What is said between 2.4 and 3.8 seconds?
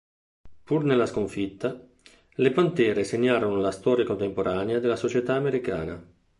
Pantere segnarono la